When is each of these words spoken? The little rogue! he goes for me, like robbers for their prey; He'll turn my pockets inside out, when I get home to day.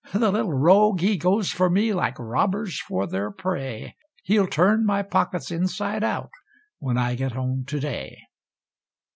The 0.15 0.31
little 0.31 0.51
rogue! 0.51 1.01
he 1.01 1.15
goes 1.15 1.51
for 1.51 1.69
me, 1.69 1.93
like 1.93 2.17
robbers 2.17 2.79
for 2.79 3.05
their 3.05 3.29
prey; 3.29 3.93
He'll 4.23 4.47
turn 4.47 4.83
my 4.83 5.03
pockets 5.03 5.51
inside 5.51 6.03
out, 6.03 6.31
when 6.79 6.97
I 6.97 7.13
get 7.13 7.33
home 7.33 7.65
to 7.67 7.79
day. 7.79 8.17